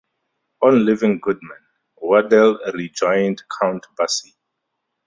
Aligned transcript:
On 0.63 0.83
leaving 0.83 1.19
Goodman, 1.19 1.59
Wardell 1.97 2.57
rejoined 2.73 3.43
Count 3.61 3.85
Basie. 3.99 4.33